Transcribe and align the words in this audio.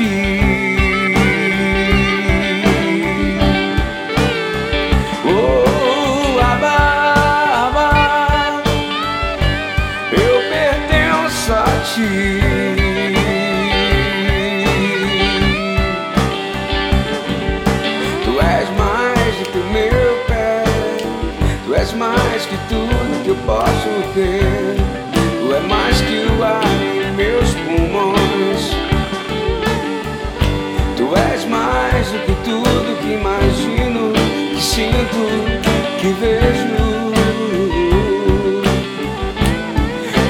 ti. 0.00 0.40
Oh, 5.26 6.40
Abba, 6.40 7.82
eu 10.12 10.36
pertenço 10.48 11.52
a 11.52 11.66
ti. 11.90 12.40
Tu 18.24 18.32
és 18.40 18.68
mais 18.78 19.34
do 19.36 19.44
que 19.52 19.58
o 19.58 19.66
meu 19.70 20.24
pé, 20.28 20.64
tu 21.66 21.74
és 21.74 21.92
mais 21.92 22.46
que 22.46 22.56
tudo 22.68 23.22
que 23.22 23.28
eu 23.28 23.36
posso 23.46 23.90
ter. 24.14 24.76
Tu 25.12 25.54
és 25.54 25.64
mais 25.68 26.00
que 26.00 26.26
o 26.38 26.42
ar 26.42 26.62
em 26.64 27.12
meus 27.16 27.50
pulmões. 27.54 28.19
Tu 31.10 31.16
és 31.16 31.44
mais 31.44 32.06
do 32.12 32.20
que 32.20 32.34
tudo 32.44 32.96
que 33.00 33.14
imagino, 33.14 34.12
que 34.54 34.62
sinto, 34.62 35.22
que 35.98 36.12
vejo. 36.12 36.70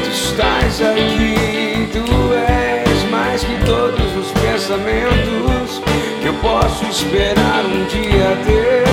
Tu 0.03 0.11
estás 0.11 0.81
aqui, 0.81 1.87
tu 1.93 2.03
és 2.33 3.11
mais 3.11 3.45
que 3.45 3.63
todos 3.67 4.17
os 4.17 4.31
pensamentos 4.41 5.83
que 6.23 6.29
eu 6.29 6.35
posso 6.41 6.87
esperar 6.87 7.63
um 7.67 7.85
dia 7.85 8.39
ter, 8.47 8.90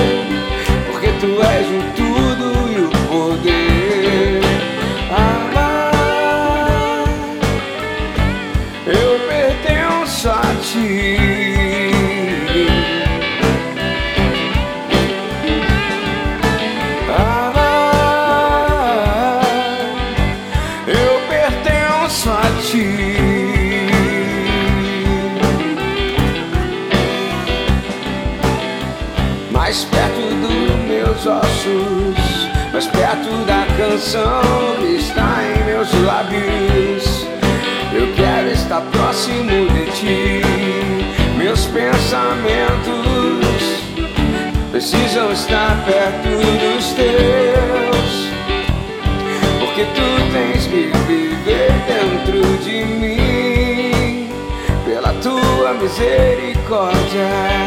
perto 29.87 30.21
dos 30.41 30.75
meus 30.87 31.25
ossos, 31.25 32.49
mais 32.71 32.87
perto 32.87 33.29
da 33.45 33.65
canção 33.77 34.41
que 34.79 34.95
está 34.95 35.43
em 35.43 35.63
meus 35.65 35.91
lábios. 36.03 37.27
Eu 37.93 38.13
quero 38.15 38.49
estar 38.49 38.81
próximo 38.91 39.67
de 39.69 39.85
ti. 39.91 40.41
Meus 41.37 41.65
pensamentos 41.67 43.27
precisam 44.71 45.31
estar 45.31 45.75
perto 45.85 46.29
dos 46.29 46.93
teus, 46.93 48.29
porque 49.59 49.85
tu 49.95 50.31
tens 50.31 50.67
que 50.67 50.91
viver 51.07 51.71
dentro 51.87 52.57
de 52.63 52.85
mim 52.85 54.29
pela 54.85 55.13
tua 55.13 55.73
misericórdia 55.73 57.66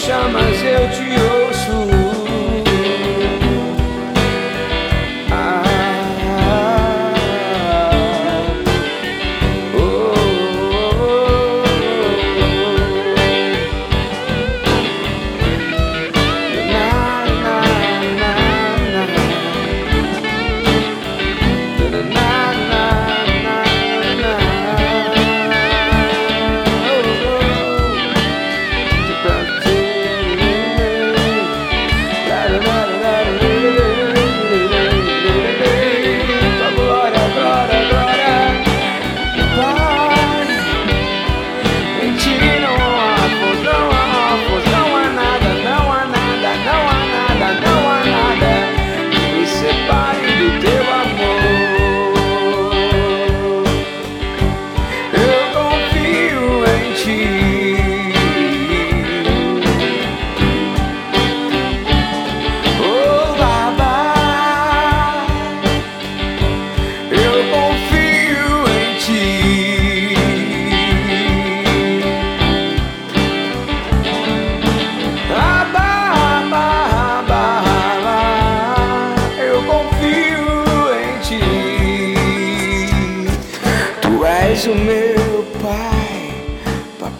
chamas, 0.00 0.62
eu 0.62 0.88
te 0.88 1.19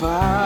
ti. 0.01 0.40